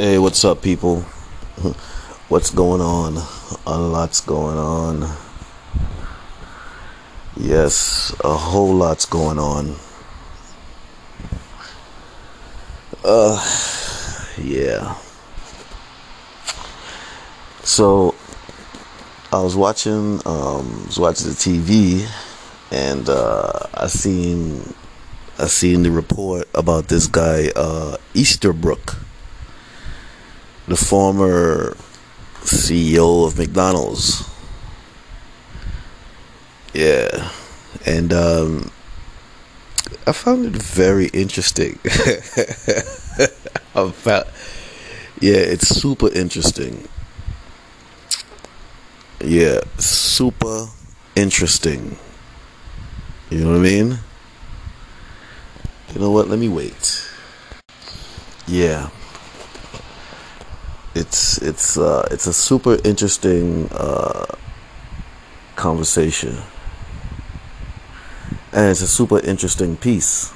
Hey, 0.00 0.16
what's 0.16 0.44
up, 0.44 0.62
people? 0.62 1.00
What's 2.28 2.50
going 2.50 2.80
on? 2.80 3.16
A 3.66 3.76
lot's 3.76 4.20
going 4.20 4.56
on. 4.56 5.12
Yes, 7.36 8.14
a 8.22 8.36
whole 8.36 8.76
lot's 8.76 9.06
going 9.06 9.40
on. 9.40 9.74
Uh, 13.02 13.44
yeah. 14.40 14.94
So, 17.64 18.14
I 19.32 19.40
was 19.40 19.56
watching, 19.56 20.20
um, 20.24 20.86
was 20.86 21.00
watching 21.00 21.26
the 21.26 21.34
TV, 21.34 22.08
and 22.70 23.08
uh, 23.08 23.66
I 23.74 23.88
seen, 23.88 24.62
I 25.40 25.48
seen 25.48 25.82
the 25.82 25.90
report 25.90 26.48
about 26.54 26.86
this 26.86 27.08
guy, 27.08 27.50
uh, 27.56 27.96
Easterbrook 28.14 28.94
the 30.68 30.76
former 30.76 31.74
CEO 32.42 33.26
of 33.26 33.38
McDonald's. 33.38 34.28
Yeah. 36.74 37.30
And 37.86 38.12
um, 38.12 38.70
I 40.06 40.12
found 40.12 40.44
it 40.44 40.62
very 40.62 41.06
interesting. 41.08 41.78
Found, 43.74 44.26
yeah, 45.20 45.36
it's 45.36 45.68
super 45.68 46.12
interesting. 46.12 46.86
Yeah, 49.24 49.60
super 49.78 50.66
interesting. 51.16 51.96
You 53.30 53.40
know 53.40 53.52
what 53.52 53.56
I 53.56 53.62
mean? 53.62 53.98
You 55.94 56.00
know 56.00 56.10
what? 56.10 56.28
Let 56.28 56.38
me 56.38 56.48
wait. 56.48 57.08
Yeah 58.46 58.90
it's 60.94 61.38
it's 61.38 61.76
uh, 61.76 62.08
it's 62.10 62.26
a 62.26 62.32
super 62.32 62.78
interesting 62.84 63.68
uh, 63.72 64.26
conversation, 65.56 66.36
and 68.52 68.70
it's 68.70 68.80
a 68.80 68.88
super 68.88 69.20
interesting 69.20 69.76
piece. 69.76 70.32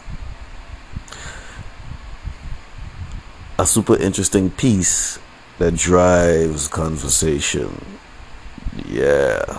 A 3.58 3.67
super 3.67 3.97
interesting 3.97 4.50
piece 4.50 5.19
that 5.58 5.77
drives 5.77 6.69
conversation. 6.69 7.84
Yeah. 8.86 9.58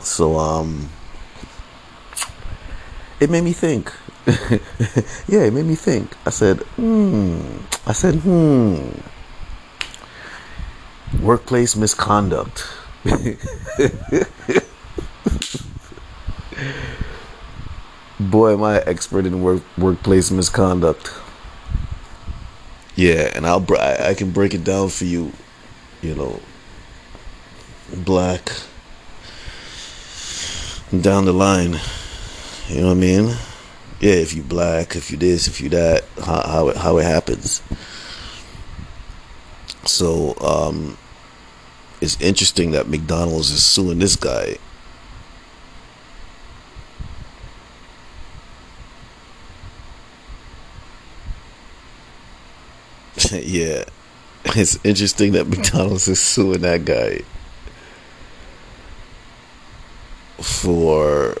So 0.00 0.38
um, 0.38 0.90
it 3.18 3.30
made 3.30 3.44
me 3.44 3.52
think. 3.52 3.92
yeah, 5.26 5.42
it 5.42 5.52
made 5.52 5.66
me 5.66 5.74
think. 5.74 6.16
I 6.24 6.30
said, 6.30 6.58
hmm. 6.76 7.40
I 7.86 7.92
said, 7.92 8.14
hmm. 8.16 8.90
Workplace 11.20 11.74
misconduct. 11.76 12.64
Boy, 18.20 18.52
am 18.52 18.62
I 18.62 18.78
expert 18.86 19.26
in 19.26 19.42
work 19.42 19.62
workplace 19.76 20.30
misconduct. 20.30 21.10
Yeah, 22.94 23.32
and 23.34 23.44
I'll 23.46 23.66
I 23.78 24.14
can 24.14 24.30
break 24.30 24.54
it 24.54 24.62
down 24.62 24.90
for 24.90 25.04
you. 25.04 25.32
You 26.00 26.14
know, 26.14 26.40
black 27.92 28.52
down 31.00 31.24
the 31.24 31.32
line. 31.32 31.80
You 32.68 32.82
know 32.82 32.88
what 32.88 32.92
I 32.92 33.00
mean? 33.00 33.36
Yeah, 34.02 34.14
if 34.14 34.34
you 34.34 34.42
black, 34.42 34.96
if 34.96 35.12
you 35.12 35.16
this, 35.16 35.46
if 35.46 35.60
you 35.60 35.68
that, 35.68 36.02
how 36.24 36.42
how 36.42 36.68
it, 36.68 36.76
how 36.76 36.98
it 36.98 37.04
happens. 37.04 37.62
So 39.84 40.34
um, 40.40 40.98
it's 42.00 42.20
interesting 42.20 42.72
that 42.72 42.88
McDonald's 42.88 43.52
is 43.52 43.64
suing 43.64 44.00
this 44.00 44.16
guy. 44.16 44.56
yeah, 53.30 53.84
it's 54.46 54.84
interesting 54.84 55.30
that 55.34 55.46
McDonald's 55.46 56.08
is 56.08 56.18
suing 56.20 56.62
that 56.62 56.84
guy 56.84 57.20
for 60.40 61.31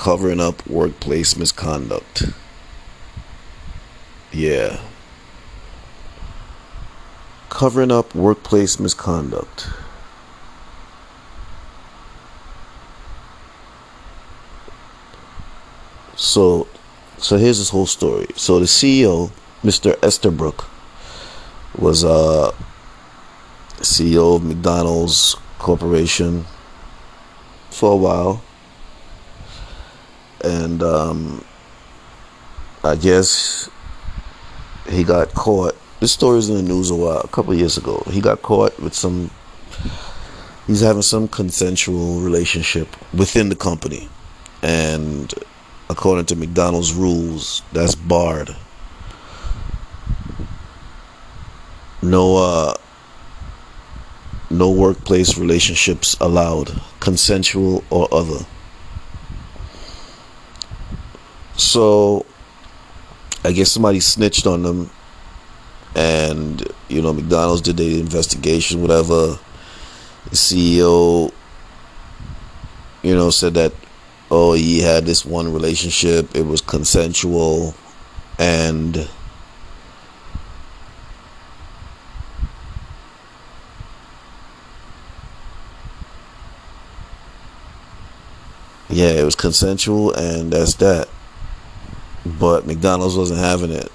covering 0.00 0.40
up 0.40 0.66
workplace 0.66 1.36
misconduct. 1.36 2.22
Yeah. 4.32 4.80
Covering 7.50 7.92
up 7.92 8.14
workplace 8.14 8.80
misconduct. 8.80 9.68
So, 16.16 16.66
so 17.18 17.36
here's 17.36 17.58
this 17.58 17.68
whole 17.68 17.84
story. 17.84 18.28
So 18.36 18.58
the 18.58 18.64
CEO, 18.64 19.30
Mr. 19.62 20.02
Easterbrook, 20.02 20.64
was 21.76 22.06
uh 22.06 22.52
CEO 23.80 24.36
of 24.36 24.44
McDonald's 24.44 25.36
Corporation 25.58 26.46
for 27.70 27.92
a 27.92 27.96
while 27.96 28.42
and 30.44 30.82
um, 30.82 31.44
I 32.82 32.96
guess 32.96 33.68
he 34.88 35.04
got 35.04 35.34
caught. 35.34 35.76
This 36.00 36.12
story 36.12 36.36
was 36.36 36.48
in 36.48 36.56
the 36.56 36.62
news 36.62 36.90
a 36.90 36.94
while, 36.94 37.20
a 37.20 37.28
couple 37.28 37.54
years 37.54 37.76
ago. 37.76 38.02
He 38.10 38.20
got 38.20 38.42
caught 38.42 38.78
with 38.80 38.94
some. 38.94 39.30
He's 40.66 40.80
having 40.80 41.02
some 41.02 41.28
consensual 41.28 42.20
relationship 42.20 42.88
within 43.12 43.48
the 43.48 43.56
company, 43.56 44.08
and 44.62 45.32
according 45.88 46.26
to 46.26 46.36
McDonald's 46.36 46.92
rules, 46.92 47.62
that's 47.72 47.94
barred. 47.94 48.54
No, 52.02 52.36
uh, 52.36 52.74
no 54.48 54.70
workplace 54.70 55.36
relationships 55.36 56.16
allowed, 56.20 56.80
consensual 57.00 57.84
or 57.90 58.08
other. 58.12 58.46
So 61.60 62.24
I 63.44 63.52
guess 63.52 63.70
somebody 63.70 64.00
snitched 64.00 64.46
on 64.46 64.62
them, 64.62 64.90
and 65.94 66.66
you 66.88 67.02
know 67.02 67.12
McDonald's 67.12 67.60
did 67.60 67.76
the 67.76 68.00
investigation, 68.00 68.80
whatever. 68.80 69.38
The 70.30 70.36
CEO, 70.36 71.30
you 73.02 73.14
know, 73.14 73.28
said 73.28 73.54
that 73.54 73.74
oh 74.30 74.54
he 74.54 74.80
had 74.80 75.04
this 75.04 75.26
one 75.26 75.52
relationship, 75.52 76.34
it 76.34 76.46
was 76.46 76.62
consensual, 76.62 77.74
and. 78.38 79.08
Yeah, 88.92 89.10
it 89.10 89.24
was 89.24 89.36
consensual, 89.36 90.12
and 90.14 90.52
that's 90.52 90.74
that 90.76 91.08
but 92.24 92.66
McDonald's 92.66 93.16
wasn't 93.16 93.40
having 93.40 93.70
it. 93.70 93.90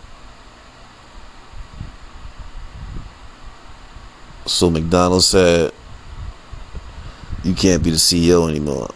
So 4.46 4.70
McDonald's 4.70 5.28
said, 5.28 5.74
You 7.44 7.54
can't 7.54 7.84
be 7.84 7.92
the 7.92 7.98
CEO 7.98 8.50
anymore. 8.50 8.90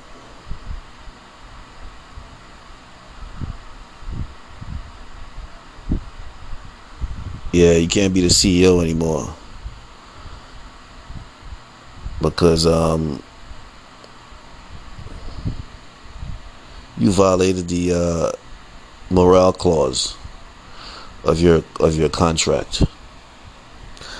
Yeah, 7.51 7.73
you 7.73 7.87
can't 7.87 8.13
be 8.13 8.21
the 8.21 8.27
CEO 8.27 8.81
anymore. 8.81 9.33
Because 12.21 12.67
um 12.67 13.23
you 16.97 17.11
violated 17.11 17.67
the 17.67 17.93
uh 17.93 18.31
morale 19.09 19.53
clause 19.53 20.15
of 21.23 21.39
your 21.41 21.63
of 21.79 21.95
your 21.95 22.09
contract. 22.09 22.83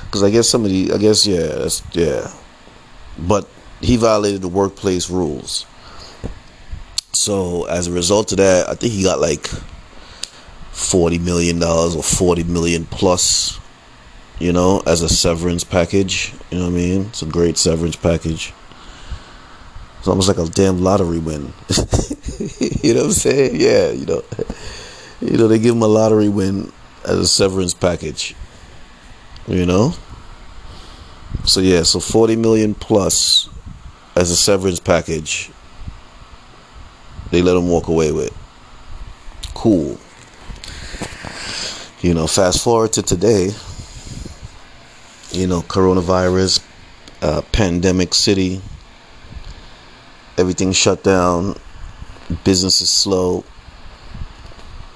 Because 0.05 0.23
I 0.23 0.31
guess 0.31 0.49
somebody, 0.49 0.91
I 0.91 0.97
guess 0.97 1.27
yeah, 1.27 1.47
that's 1.47 1.83
yeah, 1.93 2.31
but 3.17 3.47
he 3.81 3.95
violated 3.95 4.41
the 4.41 4.47
workplace 4.47 5.09
rules. 5.09 5.65
So 7.13 7.65
as 7.65 7.87
a 7.87 7.91
result 7.91 8.31
of 8.31 8.37
that, 8.37 8.69
I 8.69 8.73
think 8.75 8.93
he 8.93 9.03
got 9.03 9.19
like 9.19 9.47
forty 10.71 11.19
million 11.19 11.59
dollars 11.59 11.95
or 11.95 12.03
forty 12.03 12.43
million 12.43 12.85
plus, 12.85 13.59
you 14.39 14.51
know, 14.51 14.81
as 14.85 15.01
a 15.01 15.09
severance 15.09 15.63
package. 15.63 16.33
You 16.49 16.59
know 16.59 16.65
what 16.65 16.71
I 16.71 16.75
mean? 16.75 17.01
It's 17.07 17.21
a 17.21 17.27
great 17.27 17.57
severance 17.57 17.95
package. 17.95 18.53
It's 19.99 20.07
almost 20.07 20.29
like 20.29 20.37
a 20.37 20.49
damn 20.49 20.79
lottery 20.81 21.19
win. 21.19 21.53
you 22.81 22.93
know 22.93 23.01
what 23.01 23.07
I'm 23.07 23.11
saying? 23.11 23.59
Yeah, 23.59 23.89
you 23.89 24.05
know. 24.05 24.23
You 25.21 25.37
know, 25.37 25.47
they 25.47 25.59
give 25.59 25.75
him 25.75 25.81
a 25.81 25.87
lottery 25.87 26.29
win 26.29 26.71
as 27.05 27.17
a 27.17 27.27
severance 27.27 27.73
package. 27.73 28.35
You 29.47 29.65
know? 29.65 29.93
So 31.45 31.59
yeah, 31.59 31.83
so 31.83 31.99
40 31.99 32.35
million 32.35 32.75
plus 32.75 33.49
as 34.15 34.31
a 34.31 34.35
severance 34.35 34.79
package. 34.79 35.51
They 37.31 37.41
let 37.41 37.55
him 37.55 37.69
walk 37.69 37.87
away 37.87 38.11
with. 38.11 38.35
Cool. 39.53 39.97
You 42.01 42.13
know, 42.13 42.27
fast 42.27 42.63
forward 42.63 42.93
to 42.93 43.01
today. 43.01 43.51
You 45.31 45.47
know, 45.47 45.61
coronavirus, 45.61 46.63
uh, 47.21 47.41
pandemic 47.51 48.13
city. 48.13 48.61
Everything 50.37 50.71
shut 50.71 51.03
down. 51.03 51.55
Business 52.43 52.81
is 52.81 52.89
slow. 52.89 53.43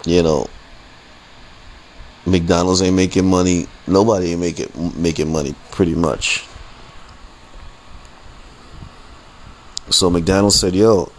You 0.05 0.23
know, 0.23 0.47
McDonald's 2.25 2.81
ain't 2.81 2.95
making 2.95 3.25
money. 3.25 3.67
Nobody 3.87 4.31
ain't 4.31 4.41
making 4.41 4.69
making 5.01 5.31
money 5.31 5.55
pretty 5.71 5.95
much. 5.95 6.45
So 9.89 10.09
McDonald's 10.09 10.59
said, 10.59 10.75
"Yo, 10.75 11.11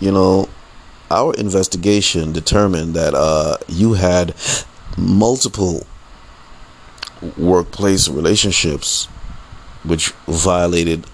you 0.00 0.12
know, 0.12 0.48
our 1.10 1.34
investigation 1.34 2.32
determined 2.32 2.94
that 2.94 3.14
uh, 3.14 3.56
you 3.68 3.94
had 3.94 4.34
multiple 4.96 5.86
workplace 7.36 8.08
relationships 8.08 9.06
which 9.84 10.10
violated 10.26 11.04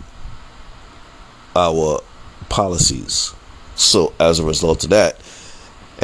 our 1.55 2.01
policies. 2.49 3.35
So 3.77 4.13
as 4.19 4.39
a 4.39 4.45
result 4.45 4.85
of 4.85 4.91
that, 4.91 5.19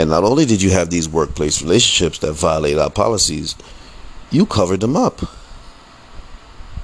and 0.01 0.09
not 0.09 0.25
only 0.25 0.47
did 0.47 0.63
you 0.63 0.71
have 0.71 0.89
these 0.89 1.07
workplace 1.07 1.61
relationships 1.61 2.21
that 2.21 2.33
violate 2.33 2.79
our 2.79 2.89
policies, 2.89 3.55
you 4.31 4.47
covered 4.47 4.81
them 4.81 4.97
up. 4.97 5.21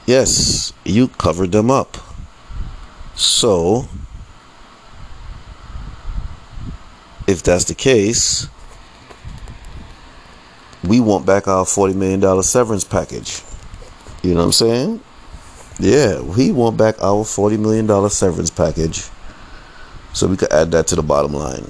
Yes, 0.05 0.75
you 0.85 1.09
covered 1.09 1.51
them 1.51 1.71
up. 1.71 1.97
So, 3.15 3.89
if 7.27 7.43
that's 7.43 7.65
the 7.65 7.75
case, 7.75 8.49
we 10.85 11.01
want 11.01 11.25
back 11.25 11.49
our 11.49 11.65
$40 11.65 11.95
million 11.95 12.43
severance 12.43 12.85
package. 12.85 13.41
You 14.23 14.35
know 14.35 14.41
what 14.41 14.47
I'm 14.47 14.53
saying? 14.53 15.01
Yeah, 15.79 16.21
we 16.21 16.53
want 16.53 16.77
back 16.77 17.03
our 17.03 17.25
$40 17.25 17.59
million 17.59 18.11
severance 18.11 18.51
package 18.51 19.09
so 20.12 20.27
we 20.27 20.37
could 20.37 20.53
add 20.53 20.71
that 20.73 20.87
to 20.89 20.97
the 20.97 21.03
bottom 21.03 21.33
line. 21.33 21.67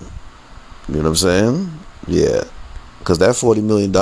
You 0.89 0.97
know 0.97 1.03
what 1.03 1.09
I'm 1.09 1.17
saying? 1.17 1.73
Yeah. 2.07 2.45
Because 2.99 3.19
that 3.19 3.31
$40 3.31 3.63
million, 3.63 3.93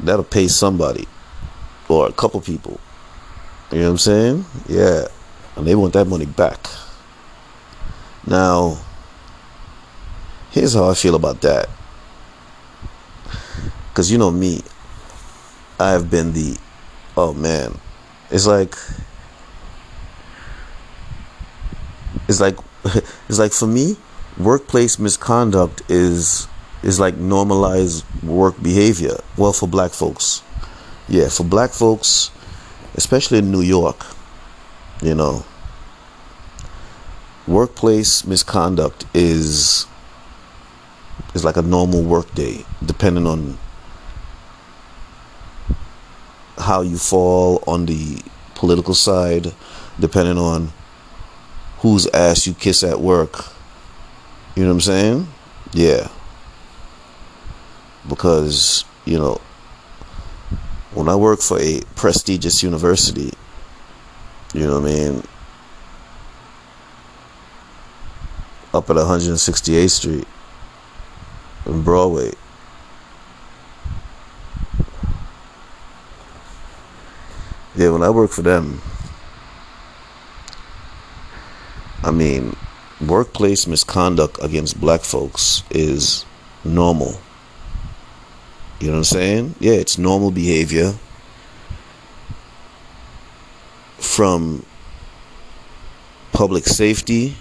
that'll 0.00 0.24
pay 0.24 0.48
somebody 0.48 1.06
or 1.88 2.08
a 2.08 2.12
couple 2.12 2.40
people. 2.40 2.78
You 3.70 3.78
know 3.78 3.84
what 3.84 3.90
I'm 3.92 3.98
saying? 3.98 4.44
Yeah. 4.68 5.08
And 5.56 5.66
they 5.66 5.74
want 5.74 5.94
that 5.94 6.06
money 6.06 6.26
back. 6.26 6.66
Now, 8.26 8.78
here's 10.50 10.74
how 10.74 10.88
I 10.88 10.94
feel 10.94 11.14
about 11.14 11.40
that. 11.42 11.68
Because 13.88 14.10
you 14.10 14.18
know 14.18 14.30
me, 14.30 14.62
I 15.78 15.90
have 15.90 16.10
been 16.10 16.32
the, 16.32 16.56
oh 17.16 17.32
man, 17.32 17.78
it's 18.30 18.46
like, 18.46 18.74
it's 22.28 22.40
like, 22.40 22.56
it's 23.28 23.38
like 23.38 23.52
for 23.52 23.66
me, 23.66 23.96
workplace 24.38 24.98
misconduct 24.98 25.82
is 25.88 26.48
is 26.82 27.00
like 27.00 27.16
normalized 27.16 28.04
work 28.22 28.60
behavior. 28.62 29.16
Well, 29.36 29.52
for 29.52 29.66
black 29.66 29.92
folks, 29.92 30.42
yeah, 31.08 31.28
for 31.28 31.44
black 31.44 31.70
folks, 31.70 32.30
especially 32.94 33.38
in 33.38 33.50
New 33.50 33.62
York, 33.62 34.04
you 35.02 35.14
know, 35.14 35.44
workplace 37.46 38.26
misconduct 38.26 39.06
is 39.14 39.86
is 41.34 41.44
like 41.44 41.56
a 41.56 41.62
normal 41.62 42.02
work 42.02 42.32
day, 42.34 42.64
depending 42.84 43.26
on 43.26 43.58
how 46.58 46.82
you 46.82 46.96
fall 46.96 47.62
on 47.66 47.86
the 47.86 48.22
political 48.54 48.94
side, 48.94 49.52
depending 49.98 50.38
on 50.38 50.72
whose 51.78 52.06
ass 52.08 52.46
you 52.46 52.54
kiss 52.54 52.82
at 52.82 53.00
work 53.00 53.53
you 54.54 54.62
know 54.62 54.68
what 54.68 54.74
I'm 54.74 54.80
saying? 54.80 55.28
Yeah. 55.72 56.08
Because, 58.08 58.84
you 59.04 59.18
know, 59.18 59.40
when 60.92 61.08
I 61.08 61.16
work 61.16 61.40
for 61.40 61.58
a 61.60 61.80
prestigious 61.96 62.62
university, 62.62 63.32
you 64.52 64.66
know 64.66 64.80
what 64.80 64.90
I 64.90 64.94
mean? 64.94 65.22
Up 68.72 68.88
at 68.90 68.96
168th 68.96 69.90
Street 69.90 70.28
in 71.66 71.82
Broadway. 71.82 72.32
Yeah, 77.76 77.90
when 77.90 78.02
I 78.04 78.10
work 78.10 78.30
for 78.30 78.42
them, 78.42 78.80
I 82.04 82.12
mean, 82.12 82.54
workplace 83.00 83.66
misconduct 83.66 84.38
against 84.42 84.80
black 84.80 85.02
folks 85.02 85.62
is 85.70 86.24
normal. 86.64 87.14
You 88.80 88.88
know 88.88 88.94
what 88.94 88.98
I'm 88.98 89.04
saying? 89.04 89.54
Yeah, 89.60 89.72
it's 89.72 89.98
normal 89.98 90.30
behavior 90.30 90.94
from 93.98 94.64
public 96.32 96.66
safety 96.66 97.36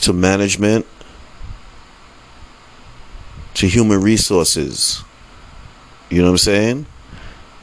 to 0.00 0.12
management 0.12 0.86
to 3.54 3.66
human 3.66 4.02
resources. 4.02 5.02
You 6.10 6.18
know 6.18 6.24
what 6.24 6.32
I'm 6.32 6.38
saying? 6.38 6.86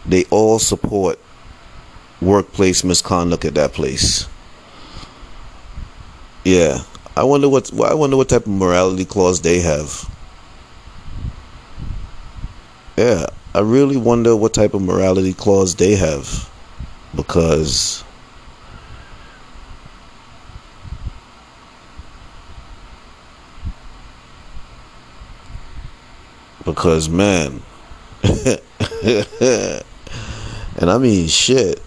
They 0.06 0.26
all 0.26 0.60
support 0.60 1.20
workplace 2.22 2.84
misconduct 2.84 3.46
at 3.46 3.54
that 3.56 3.74
place. 3.74 4.28
Yeah, 6.44 6.84
I 7.16 7.24
wonder 7.24 7.48
what 7.48 7.72
I 7.80 7.94
wonder 7.94 8.18
what 8.18 8.30
type 8.30 8.42
of 8.46 8.52
morality 8.52 9.06
clause 9.06 9.42
they 9.42 9.62
have. 9.62 10.10
Yeah, 12.98 13.28
I 13.56 13.62
really 13.62 13.98
wonder 13.98 14.36
what 14.36 14.54
type 14.54 14.74
of 14.74 14.82
morality 14.82 15.34
clause 15.34 15.76
they 15.76 15.96
have 15.96 16.50
because 17.16 18.04
because 26.66 27.08
man. 27.10 27.62
And 30.76 30.90
I 30.90 30.98
mean 30.98 31.28
shit 31.28 31.82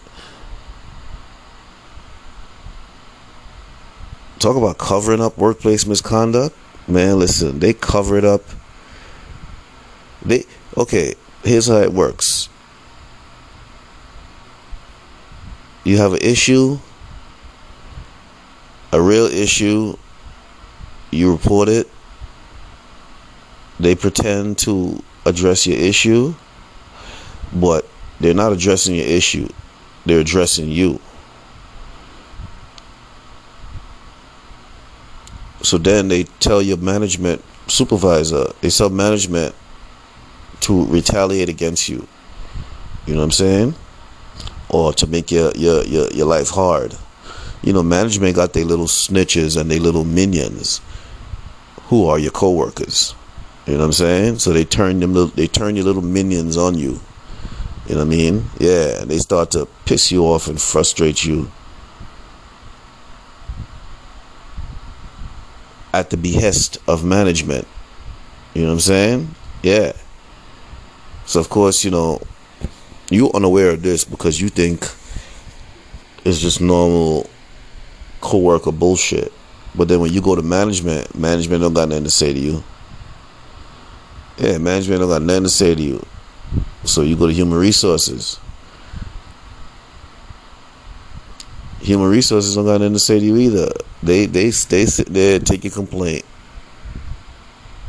talk 4.46 4.56
about 4.56 4.78
covering 4.78 5.20
up 5.20 5.36
workplace 5.36 5.86
misconduct. 5.86 6.56
Man, 6.86 7.18
listen, 7.18 7.58
they 7.58 7.72
cover 7.72 8.16
it 8.16 8.24
up. 8.24 8.42
They 10.24 10.44
okay, 10.76 11.14
here's 11.42 11.66
how 11.66 11.78
it 11.78 11.92
works. 11.92 12.48
You 15.82 15.96
have 15.96 16.12
an 16.12 16.22
issue, 16.22 16.78
a 18.92 19.00
real 19.00 19.26
issue, 19.26 19.96
you 21.10 21.32
report 21.32 21.68
it. 21.68 21.88
They 23.80 23.96
pretend 23.96 24.58
to 24.58 25.02
address 25.24 25.66
your 25.66 25.76
issue, 25.76 26.34
but 27.52 27.88
they're 28.20 28.32
not 28.32 28.52
addressing 28.52 28.94
your 28.94 29.06
issue. 29.06 29.48
They're 30.06 30.20
addressing 30.20 30.70
you. 30.70 31.00
So 35.66 35.78
then 35.78 36.06
they 36.06 36.22
tell 36.38 36.62
your 36.62 36.76
management 36.76 37.42
supervisor, 37.66 38.52
they 38.60 38.70
tell 38.70 38.88
management 38.88 39.52
to 40.60 40.84
retaliate 40.84 41.48
against 41.48 41.88
you. 41.88 42.06
You 43.04 43.14
know 43.14 43.18
what 43.18 43.24
I'm 43.24 43.30
saying? 43.32 43.74
Or 44.68 44.92
to 44.92 45.08
make 45.08 45.32
your 45.32 45.50
your 45.56 45.82
your, 45.82 46.08
your 46.10 46.26
life 46.26 46.50
hard. 46.50 46.94
You 47.64 47.72
know, 47.72 47.82
management 47.82 48.36
got 48.36 48.52
their 48.52 48.64
little 48.64 48.86
snitches 48.86 49.60
and 49.60 49.68
their 49.68 49.80
little 49.80 50.04
minions 50.04 50.80
who 51.88 52.06
are 52.06 52.20
your 52.20 52.30
coworkers. 52.30 53.16
You 53.66 53.72
know 53.72 53.80
what 53.80 53.86
I'm 53.86 53.92
saying? 53.92 54.38
So 54.38 54.52
they 54.52 54.64
turn 54.64 55.00
them 55.00 55.32
they 55.34 55.48
turn 55.48 55.74
your 55.74 55.84
little 55.84 56.00
minions 56.00 56.56
on 56.56 56.78
you. 56.78 57.00
You 57.88 57.96
know 57.96 58.04
what 58.04 58.14
I 58.14 58.16
mean? 58.16 58.44
Yeah, 58.60 59.02
they 59.04 59.18
start 59.18 59.50
to 59.50 59.66
piss 59.84 60.12
you 60.12 60.26
off 60.26 60.46
and 60.46 60.60
frustrate 60.62 61.24
you 61.24 61.50
at 65.96 66.10
the 66.10 66.16
behest 66.16 66.76
of 66.86 67.04
management. 67.04 67.66
You 68.52 68.62
know 68.62 68.68
what 68.68 68.74
I'm 68.74 68.80
saying? 68.80 69.34
Yeah. 69.62 69.92
So 71.24 71.40
of 71.40 71.48
course, 71.48 71.84
you 71.84 71.90
know, 71.90 72.20
you're 73.10 73.34
unaware 73.34 73.70
of 73.70 73.82
this 73.82 74.04
because 74.04 74.40
you 74.40 74.50
think 74.50 74.86
it's 76.24 76.38
just 76.38 76.60
normal 76.60 77.30
co-worker 78.20 78.72
bullshit. 78.72 79.32
But 79.74 79.88
then 79.88 80.00
when 80.00 80.12
you 80.12 80.20
go 80.20 80.34
to 80.34 80.42
management, 80.42 81.14
management 81.14 81.62
don't 81.62 81.74
got 81.74 81.88
nothing 81.88 82.04
to 82.04 82.10
say 82.10 82.32
to 82.32 82.38
you. 82.38 82.62
Yeah, 84.36 84.58
management 84.58 85.00
don't 85.00 85.08
got 85.08 85.22
nothing 85.22 85.44
to 85.44 85.48
say 85.48 85.74
to 85.74 85.82
you. 85.82 86.06
So 86.84 87.02
you 87.02 87.16
go 87.16 87.26
to 87.26 87.32
human 87.32 87.58
resources. 87.58 88.38
Human 91.86 92.10
resources 92.10 92.56
don't 92.56 92.64
got 92.64 92.80
nothing 92.80 92.94
to 92.94 92.98
say 92.98 93.20
to 93.20 93.24
you 93.24 93.36
either. 93.36 93.68
They 94.02 94.26
they 94.26 94.50
they 94.50 94.86
sit 94.86 95.06
there 95.06 95.38
take 95.38 95.62
your 95.62 95.72
complaint, 95.72 96.24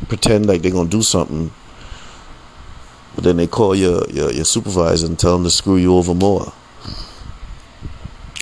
pretend 0.06 0.46
like 0.46 0.62
they're 0.62 0.70
gonna 0.70 0.88
do 0.88 1.02
something, 1.02 1.50
but 3.16 3.24
then 3.24 3.38
they 3.38 3.48
call 3.48 3.74
your, 3.74 4.08
your 4.08 4.30
your 4.30 4.44
supervisor 4.44 5.04
and 5.04 5.18
tell 5.18 5.32
them 5.32 5.42
to 5.42 5.50
screw 5.50 5.78
you 5.78 5.96
over 5.96 6.14
more. 6.14 6.52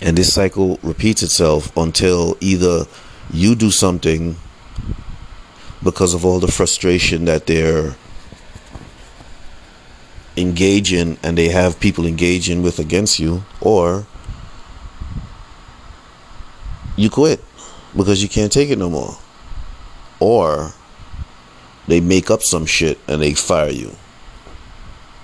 And 0.03 0.19
this 0.19 0.35
cycle 0.35 0.79
repeats 0.83 1.23
itself 1.23 1.75
until 1.75 2.37
either 2.43 2.85
you 3.33 3.55
do 3.55 3.71
something 3.71 4.37
because 5.83 6.13
of 6.13 6.27
all 6.27 6.39
the 6.39 6.53
frustration 6.53 7.25
that 7.25 7.47
they're 7.47 7.97
engaging 10.37 11.17
and 11.23 11.39
they 11.39 11.49
have 11.49 11.81
people 11.81 12.05
engaging 12.05 12.63
with 12.63 12.79
against 12.79 13.19
you, 13.19 13.43
or 13.63 14.05
you 16.97 17.11
quit 17.11 17.43
because 17.97 18.23
you 18.23 18.29
can't 18.29 18.53
take 18.53 18.71
it 18.71 18.79
no 18.79 18.91
more. 18.91 19.17
Or 20.19 20.73
they 21.87 22.01
make 22.01 22.31
up 22.31 22.43
some 22.43 22.67
shit 22.67 22.99
and 23.07 23.23
they 23.23 23.35
fire 23.35 23.71
you. 23.71 23.95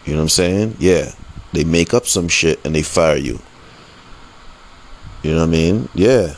You 0.05 0.13
know 0.13 0.19
what 0.19 0.23
I'm 0.23 0.29
saying? 0.29 0.77
Yeah. 0.79 1.13
They 1.53 1.65
make 1.65 1.93
up 1.95 2.07
some 2.07 2.29
shit 2.29 2.65
and 2.65 2.75
they 2.75 2.83
fire 2.83 3.17
you. 3.17 3.41
You 5.23 5.33
know 5.33 5.41
what 5.41 5.49
I 5.49 5.51
mean? 5.51 5.89
Yeah. 5.95 6.35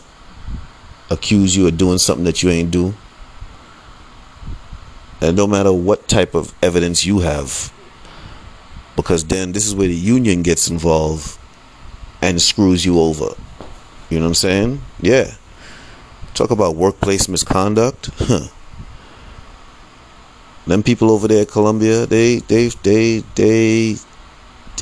Accuse 1.11 1.57
you 1.57 1.67
of 1.67 1.77
doing 1.77 1.99
something 1.99 2.25
that 2.25 2.43
you 2.43 2.51
ain't 2.51 2.71
do. 2.71 2.95
And 5.21 5.37
no 5.37 5.47
matter 5.47 5.73
what 5.73 6.09
type 6.09 6.35
of 6.35 6.55
evidence 6.63 7.07
you 7.07 7.21
have, 7.21 7.73
because 8.97 9.25
then 9.25 9.53
this 9.53 9.67
is 9.67 9.75
where 9.75 9.89
the 9.89 9.95
union 9.95 10.43
gets 10.43 10.69
involved 10.69 11.39
and 12.21 12.41
screws 12.41 12.85
you 12.85 13.01
over. 13.01 13.35
You 14.15 14.21
know 14.21 14.27
what 14.27 14.31
I'm 14.31 14.35
saying? 14.47 14.83
Yeah. 15.01 15.35
Talk 16.35 16.53
about 16.53 16.77
workplace 16.77 17.29
misconduct. 17.29 18.11
Huh. 18.21 18.47
Them 20.69 20.85
people 20.85 21.11
over 21.11 21.27
there 21.27 21.43
at 21.43 21.49
Columbia, 21.49 22.07
they 22.07 22.39
they 22.39 22.69
they 22.69 23.25
they 23.35 23.97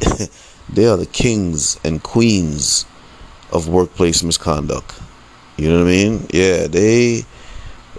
they 0.69 0.87
are 0.87 0.99
the 0.99 1.09
kings 1.11 1.81
and 1.83 2.03
queens 2.03 2.85
of 3.51 3.69
workplace 3.69 4.23
misconduct. 4.23 5.01
You 5.57 5.71
know 5.71 5.79
what 5.79 5.89
I 5.89 5.91
mean? 5.91 6.27
Yeah, 6.31 6.67
they 6.67 7.25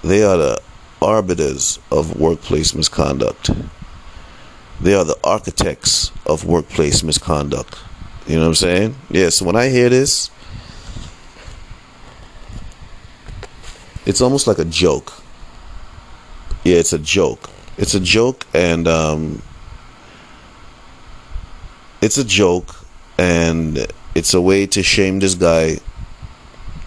they 0.04 0.24
are 0.24 0.38
the 0.38 0.62
arbiters 1.02 1.80
of 1.92 2.20
workplace 2.20 2.75
misconduct. 2.75 3.50
They 4.80 4.94
are 4.94 5.04
the 5.04 5.18
architects 5.24 6.12
of 6.28 6.46
workplace 6.46 7.04
misconduct. 7.04 7.80
You 8.28 8.36
know 8.36 8.44
what 8.44 8.48
I'm 8.50 8.56
saying? 8.56 8.96
Yeah, 9.10 9.30
so 9.30 9.46
when 9.46 9.56
I 9.56 9.70
hear 9.70 9.90
this, 9.90 10.30
it's 14.06 14.22
almost 14.22 14.48
like 14.48 14.60
a 14.60 14.66
joke. 14.66 15.14
Yeah, 16.64 16.78
it's 16.78 16.94
a 16.94 17.00
joke. 17.00 17.50
It's 17.78 17.94
a 17.94 18.00
joke, 18.00 18.46
and 18.54 18.88
um, 18.88 19.42
it's 22.02 22.18
a 22.18 22.24
joke, 22.24 22.86
and 23.18 23.88
it's 24.16 24.34
a 24.34 24.42
way 24.42 24.66
to 24.68 24.84
shame 24.84 25.20
this 25.20 25.36
guy, 25.36 25.78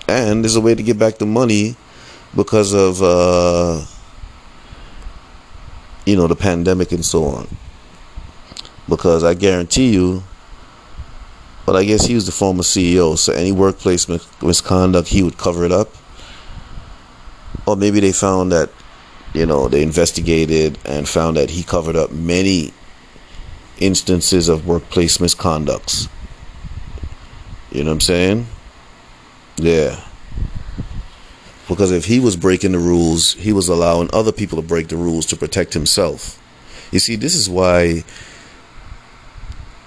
and 0.09 0.45
it's 0.45 0.55
a 0.55 0.61
way 0.61 0.75
to 0.75 0.83
get 0.83 0.99
back 0.99 1.19
the 1.19 1.27
money 1.27 1.77
because 2.35 2.73
of 2.75 3.03
uh, 3.03 3.85
you 6.05 6.17
know 6.17 6.27
the 6.27 6.37
pandemic 6.37 6.93
and 6.93 7.05
so 7.05 7.25
on. 7.25 7.49
Because 8.89 9.25
I 9.25 9.35
guarantee 9.35 9.93
you, 9.93 10.23
but 11.65 11.75
I 11.75 11.85
guess 11.85 12.07
he 12.07 12.15
was 12.15 12.27
the 12.27 12.33
former 12.33 12.63
CEO, 12.63 13.19
so 13.19 13.33
any 13.33 13.51
workplace 13.51 14.07
misconduct, 14.41 15.09
he 15.09 15.25
would 15.25 15.39
cover 15.39 15.65
it 15.65 15.73
up 15.73 15.89
or 17.67 17.77
maybe 17.77 18.01
they 18.01 18.13
found 18.13 18.53
that 18.53 18.71
you 19.35 19.45
know 19.45 19.69
they 19.69 19.83
investigated 19.83 20.79
and 20.85 21.09
found 21.09 21.37
that 21.37 21.51
he 21.51 21.63
covered 21.63 21.97
up 21.97 22.11
many 22.11 22.73
instances 23.79 24.49
of 24.49 24.67
workplace 24.67 25.19
misconducts. 25.19 26.09
You 27.71 27.85
know 27.85 27.91
what 27.91 27.95
i'm 27.95 28.01
saying? 28.01 28.47
Yeah. 29.57 30.03
Because 31.69 31.91
if 31.91 32.05
he 32.05 32.21
was 32.21 32.37
breaking 32.37 32.73
the 32.73 32.79
rules 32.79 33.33
he 33.35 33.53
was 33.53 33.69
allowing 33.69 34.09
other 34.13 34.33
people 34.33 34.57
to 34.57 34.67
break 34.67 34.89
the 34.89 34.97
rules 34.97 35.27
to 35.27 35.37
protect 35.37 35.75
himself. 35.75 36.41
You 36.93 37.01
see 37.01 37.17
this 37.17 37.35
is 37.35 37.51
why 37.51 38.05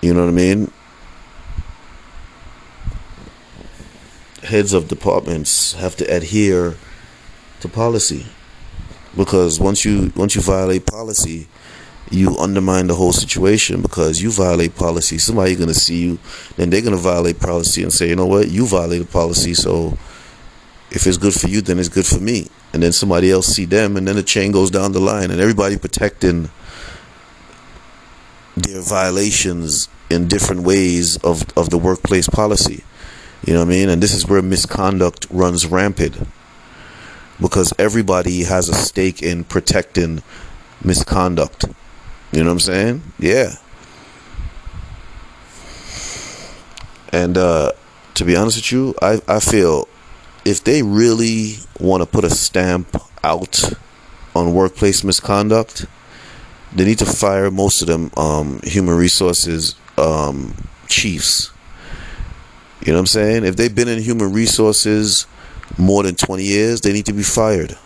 you 0.02 0.14
know 0.14 0.22
what 0.22 0.30
i 0.30 0.34
mean? 0.34 0.72
Heads 4.44 4.74
of 4.74 4.88
departments 4.88 5.74
have 5.74 5.96
to 5.98 6.06
adhere 6.06 6.76
to 7.62 7.70
policy. 7.70 8.26
Because 9.16 9.60
once 9.60 9.84
you 9.86 10.12
once 10.16 10.36
you 10.36 10.42
violate 10.42 10.86
policy 10.86 11.48
you 12.12 12.36
undermine 12.38 12.88
the 12.88 12.96
whole 12.96 13.14
situation. 13.14 13.82
Because 13.82 14.22
you 14.22 14.32
violate 14.32 14.76
policy 14.76 15.18
somebody's 15.18 15.58
going 15.58 15.70
to 15.70 15.74
see 15.74 16.02
you 16.02 16.20
then 16.56 16.70
they're 16.70 16.82
going 16.82 16.96
to 16.96 17.02
violate 17.02 17.40
policy 17.40 17.84
and 17.84 17.92
say 17.94 18.10
you 18.10 18.16
know 18.16 18.26
what? 18.26 18.50
You 18.50 18.66
violated 18.66 19.10
policy 19.12 19.54
so 19.54 19.98
if 20.92 21.06
it's 21.06 21.18
good 21.18 21.34
for 21.34 21.48
you 21.48 21.62
then 21.62 21.80
it's 21.80 21.90
good 21.90 22.06
for 22.06 22.20
me. 22.20 22.48
And 22.72 22.84
then 22.84 22.92
somebody 22.92 23.32
else 23.32 23.48
see 23.48 23.66
them 23.66 23.98
and 23.98 24.08
then 24.08 24.16
the 24.16 24.24
chain 24.24 24.52
goes 24.52 24.70
down 24.72 24.92
the 24.92 25.00
line 25.00 25.32
and 25.32 25.42
everybody 25.42 25.78
protecting 25.78 26.50
their 28.56 28.82
violations 28.82 29.88
in 30.10 30.28
different 30.28 30.64
ways 30.64 31.18
of, 31.18 31.46
of 31.58 31.70
the 31.70 31.78
workplace 31.78 32.28
policy. 32.28 32.84
You 33.46 33.54
know 33.54 33.60
what 33.60 33.68
i 33.68 33.70
mean? 33.70 33.90
And 33.90 34.04
this 34.04 34.14
is 34.14 34.28
where 34.28 34.42
misconduct 34.42 35.28
runs 35.30 35.66
rampant 35.66 36.28
because 37.42 37.74
everybody 37.80 38.44
has 38.44 38.70
a 38.70 38.74
stake 38.74 39.22
in 39.22 39.44
protecting 39.44 40.22
misconduct. 40.84 41.66
You 42.32 42.44
know 42.44 42.48
what 42.48 42.54
I'm 42.54 42.60
saying? 42.60 43.04
Yeah. 43.18 43.56
And 47.12 47.38
uh, 47.38 47.72
to 48.16 48.26
be 48.26 48.36
honest 48.36 48.58
with 48.58 48.72
you, 48.72 48.96
I, 49.02 49.22
I 49.28 49.40
feel 49.40 49.88
if 50.46 50.64
they 50.64 50.84
really 50.84 51.56
want 51.80 52.02
to 52.02 52.08
put 52.08 52.24
a 52.24 52.30
stamp 52.30 52.96
out 53.24 53.74
on 54.36 54.54
workplace 54.54 55.04
misconduct, 55.04 55.86
they 56.74 56.86
need 56.86 57.00
to 57.00 57.06
fire 57.06 57.50
most 57.50 57.82
of 57.82 57.88
them 57.88 58.12
um, 58.16 58.60
human 58.64 58.96
resources 58.96 59.76
um, 59.98 60.56
chiefs. 60.88 61.52
You 62.82 62.94
know 62.94 63.00
what 63.00 63.02
I'm 63.02 63.08
saying? 63.08 63.46
If 63.46 63.56
they've 63.56 63.74
been 63.74 63.88
in 63.88 64.02
human 64.02 64.32
resources 64.32 65.26
more 65.78 66.04
than 66.04 66.16
20 66.16 66.44
years, 66.44 66.82
they 66.82 66.94
need 66.94 67.06
to 67.06 67.14
be 67.14 67.24
fired. 67.24 67.78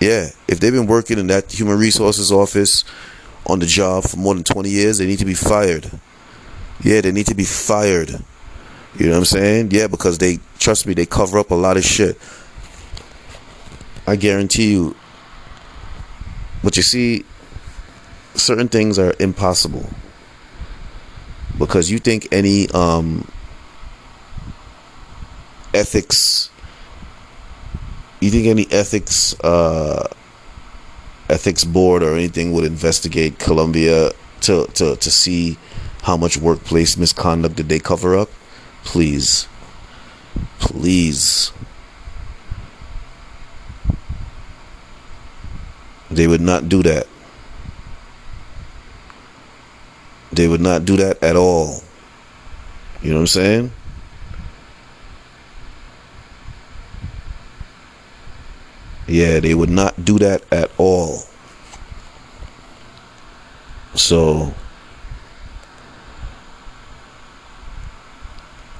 Yeah, 0.00 0.28
if 0.46 0.60
they've 0.60 0.72
been 0.72 0.86
working 0.86 1.18
in 1.18 1.26
that 1.28 1.50
human 1.50 1.78
resources 1.78 2.30
office 2.30 2.84
on 3.46 3.60
the 3.60 3.66
job 3.66 4.04
for 4.04 4.16
more 4.16 4.34
than 4.34 4.44
20 4.44 4.68
years, 4.68 4.98
they 4.98 5.06
need 5.06 5.18
to 5.18 5.24
be 5.24 5.34
fired. 5.34 5.90
Yeah, 6.82 7.00
they 7.00 7.12
need 7.12 7.26
to 7.26 7.34
be 7.34 7.44
fired. 7.44 8.10
You 8.98 9.06
know 9.06 9.12
what 9.12 9.18
I'm 9.18 9.24
saying? 9.24 9.70
Yeah, 9.70 9.86
because 9.86 10.18
they, 10.18 10.38
trust 10.58 10.86
me, 10.86 10.94
they 10.94 11.06
cover 11.06 11.38
up 11.38 11.50
a 11.50 11.54
lot 11.54 11.76
of 11.76 11.84
shit. 11.84 12.18
I 14.06 14.16
guarantee 14.16 14.72
you. 14.72 14.96
But 16.62 16.76
you 16.76 16.82
see, 16.82 17.24
certain 18.34 18.68
things 18.68 18.98
are 18.98 19.14
impossible. 19.18 19.88
Because 21.58 21.90
you 21.90 21.98
think 21.98 22.28
any 22.32 22.68
um, 22.70 23.26
ethics 25.72 26.50
you 28.20 28.30
think 28.30 28.46
any 28.46 28.66
ethics 28.70 29.38
uh, 29.40 30.08
ethics 31.28 31.64
board 31.64 32.02
or 32.02 32.14
anything 32.14 32.52
would 32.52 32.64
investigate 32.64 33.38
Columbia 33.38 34.12
to, 34.42 34.66
to, 34.74 34.96
to 34.96 35.10
see 35.10 35.58
how 36.02 36.16
much 36.16 36.36
workplace 36.36 36.96
misconduct 36.96 37.56
did 37.56 37.68
they 37.68 37.78
cover 37.78 38.16
up? 38.16 38.28
Please. 38.84 39.48
Please. 40.60 41.52
They 46.10 46.26
would 46.26 46.40
not 46.40 46.68
do 46.68 46.82
that. 46.84 47.08
They 50.32 50.46
would 50.46 50.60
not 50.60 50.84
do 50.84 50.96
that 50.96 51.22
at 51.22 51.34
all. 51.34 51.82
You 53.02 53.10
know 53.10 53.16
what 53.16 53.20
I'm 53.22 53.26
saying? 53.26 53.72
Yeah, 59.06 59.40
they 59.40 59.54
would 59.54 59.70
not 59.70 60.04
do 60.04 60.18
that 60.18 60.42
at 60.52 60.70
all. 60.78 61.22
So 63.94 64.52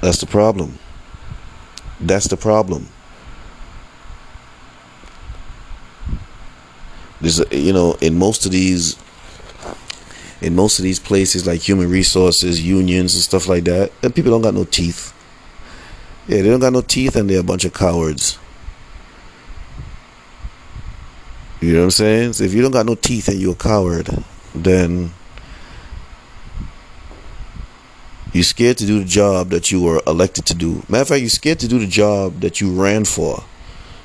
that's 0.01 0.19
the 0.19 0.27
problem. 0.27 0.77
That's 1.99 2.27
the 2.27 2.37
problem. 2.37 2.87
There's, 7.19 7.39
you 7.51 7.73
know, 7.73 7.97
in 7.99 8.19
most 8.19 8.45
of 8.45 8.51
these, 8.51 8.95
in 10.41 10.55
most 10.55 10.77
of 10.77 10.83
these 10.83 10.99
places 10.99 11.47
like 11.47 11.61
human 11.61 11.89
resources, 11.89 12.61
unions 12.61 13.15
and 13.15 13.23
stuff 13.23 13.47
like 13.47 13.63
that, 13.63 13.91
people 14.13 14.31
don't 14.31 14.43
got 14.43 14.53
no 14.53 14.65
teeth. 14.65 15.13
Yeah, 16.27 16.41
they 16.41 16.49
don't 16.49 16.59
got 16.59 16.73
no 16.73 16.81
teeth, 16.81 17.15
and 17.15 17.29
they're 17.29 17.39
a 17.39 17.43
bunch 17.43 17.65
of 17.65 17.73
cowards. 17.73 18.37
You 21.59 21.73
know 21.73 21.79
what 21.79 21.85
I'm 21.85 21.91
saying? 21.91 22.33
So 22.33 22.43
if 22.43 22.53
you 22.53 22.61
don't 22.61 22.71
got 22.71 22.85
no 22.85 22.95
teeth 22.95 23.27
and 23.27 23.39
you're 23.39 23.53
a 23.53 23.55
coward, 23.55 24.09
then 24.53 25.11
you're 28.33 28.43
scared 28.43 28.77
to 28.77 28.85
do 28.85 28.99
the 28.99 29.05
job 29.05 29.49
that 29.49 29.71
you 29.71 29.81
were 29.81 30.01
elected 30.05 30.45
to 30.47 30.53
do. 30.53 30.83
Matter 30.87 31.01
of 31.01 31.07
fact, 31.07 31.21
you're 31.21 31.29
scared 31.29 31.59
to 31.59 31.67
do 31.67 31.79
the 31.79 31.87
job 31.87 32.41
that 32.41 32.61
you 32.61 32.71
ran 32.71 33.05
for. 33.05 33.43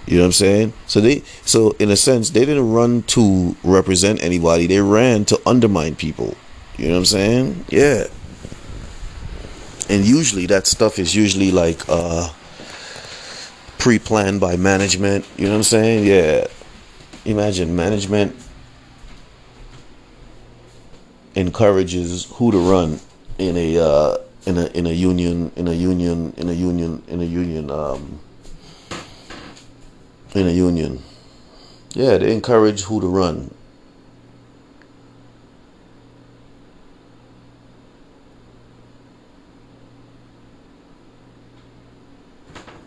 You 0.07 0.17
know 0.17 0.23
what 0.23 0.27
I'm 0.29 0.33
saying? 0.33 0.73
So 0.87 1.01
they 1.01 1.23
so 1.45 1.77
in 1.79 1.91
a 1.91 1.97
sense 1.97 2.31
they 2.31 2.45
didn't 2.45 2.73
run 2.73 3.03
to 3.03 3.55
represent 3.63 4.23
anybody. 4.23 4.67
They 4.67 4.81
ran 4.81 5.25
to 5.27 5.41
undermine 5.47 5.95
people. 5.95 6.35
You 6.77 6.87
know 6.87 6.95
what 6.95 6.99
I'm 6.99 7.05
saying? 7.05 7.65
Yeah. 7.69 8.07
And 9.89 10.05
usually 10.05 10.47
that 10.47 10.67
stuff 10.67 10.99
is 10.99 11.15
usually 11.15 11.51
like 11.51 11.83
uh 11.89 12.31
pre-planned 13.79 14.41
by 14.41 14.57
management. 14.57 15.27
You 15.37 15.45
know 15.45 15.53
what 15.53 15.57
I'm 15.59 15.63
saying? 15.65 16.05
Yeah. 16.07 16.47
Imagine 17.25 17.77
management 17.77 18.35
encourages 21.37 22.25
who 22.35 22.51
to 22.51 22.59
run 22.59 23.01
in 23.39 23.57
a 23.57 23.79
uh, 23.79 24.17
in 24.47 24.59
a 24.59 24.67
in 24.67 24.87
a 24.87 24.93
union 24.93 25.53
in 25.55 25.69
a 25.69 25.73
union 25.73 26.35
in 26.37 26.49
a 26.49 26.53
union 26.53 27.03
in 27.07 27.21
a 27.21 27.25
union 27.25 27.71
um, 27.71 28.19
in 30.35 30.49
a 30.49 30.51
union. 30.51 31.03
Yeah, 31.95 32.19
they 32.19 32.33
encourage 32.33 32.83
who 32.83 33.01
to 33.01 33.07
run. 33.07 33.55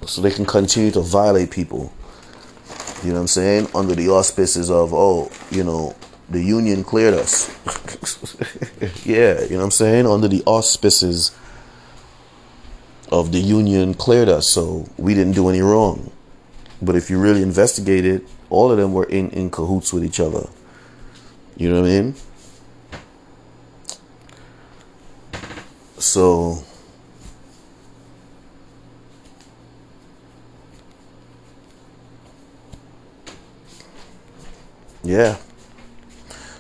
So 0.06 0.22
they 0.22 0.32
can 0.32 0.46
continue 0.46 0.92
to 0.92 1.02
violate 1.02 1.52
people. 1.52 1.94
You 3.06 3.12
know 3.12 3.18
what 3.18 3.22
I'm 3.22 3.28
saying? 3.28 3.68
Under 3.76 3.94
the 3.94 4.10
auspices 4.10 4.72
of, 4.72 4.92
oh, 4.92 5.32
you 5.52 5.64
know, 5.64 5.96
the 6.28 6.42
union 6.42 6.84
cleared 6.84 7.14
us. 7.14 7.48
yeah, 9.06 9.44
you 9.44 9.52
know 9.52 9.58
what 9.58 9.66
I'm 9.66 9.72
saying? 9.72 10.08
Under 10.08 10.28
the 10.28 10.42
auspices 10.48 11.30
of 13.12 13.32
the 13.32 13.38
union 13.38 13.94
cleared 13.94 14.28
us, 14.28 14.50
so 14.50 14.90
we 14.98 15.14
didn't 15.14 15.34
do 15.34 15.50
any 15.50 15.62
wrong. 15.62 16.12
But 16.82 16.96
if 16.96 17.12
you 17.12 17.20
really 17.20 17.44
investigate 17.44 18.06
it, 18.06 18.24
all 18.50 18.72
of 18.72 18.80
them 18.80 18.92
were 18.92 19.06
in, 19.06 19.30
in 19.30 19.52
cahoots 19.52 19.94
with 19.94 20.04
each 20.04 20.20
other. 20.20 20.50
You 21.58 21.70
know 21.70 21.82
what 21.82 21.92
I 21.92 22.02
mean? 22.02 22.16
So 26.00 26.64
yeah. 35.06 35.38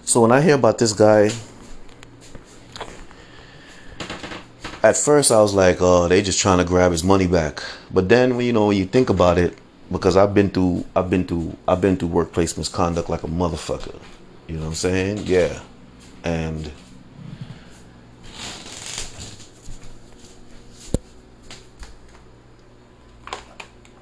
So 0.04 0.22
when 0.22 0.32
I 0.32 0.40
hear 0.40 0.56
about 0.56 0.78
this 0.78 0.94
guy, 0.94 1.32
at 4.84 4.96
first 4.96 5.32
I 5.32 5.41
was 5.41 5.54
like, 5.54 5.78
oh, 5.82 6.08
they 6.08 6.22
just 6.22 6.39
trying 6.39 6.60
to 6.60 6.63
grab 6.63 6.91
his 6.91 7.04
money 7.04 7.26
back. 7.26 7.63
But 7.91 8.08
then 8.08 8.39
you 8.39 8.54
know 8.54 8.67
when 8.67 8.78
you 8.78 8.86
think 8.86 9.10
about 9.10 9.39
it, 9.39 9.58
because 9.91 10.15
I've 10.15 10.34
been 10.34 10.52
through 10.52 10.86
I've 10.96 11.10
been 11.10 11.26
through 11.26 11.58
I've 11.67 11.82
been 11.82 11.98
through 11.98 12.10
workplace 12.10 12.56
misconduct 12.56 13.10
like 13.10 13.24
a 13.24 13.28
motherfucker. 13.28 14.00
You 14.48 14.58
know 14.58 14.62
what 14.62 14.67
I'm 14.69 14.76
saying? 14.76 15.17
Yeah. 15.26 15.60
And 16.24 16.72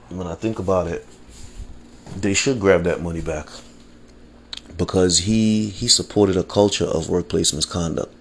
when 0.10 0.28
I 0.28 0.36
think 0.36 0.60
about 0.60 0.88
it, 0.88 1.06
they 2.18 2.34
should 2.34 2.60
grab 2.60 2.84
that 2.84 3.02
money 3.02 3.22
back 3.22 3.48
because 4.78 5.20
he 5.20 5.70
he 5.70 5.88
supported 5.88 6.38
a 6.38 6.44
culture 6.44 6.86
of 6.86 7.10
workplace 7.10 7.54
misconduct. 7.54 8.14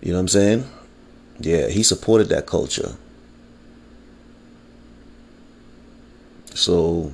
You 0.00 0.12
know 0.12 0.18
what 0.18 0.22
I'm 0.22 0.28
saying? 0.28 0.70
Yeah, 1.40 1.68
he 1.68 1.82
supported 1.82 2.28
that 2.28 2.46
culture. 2.46 2.96
So 6.54 7.12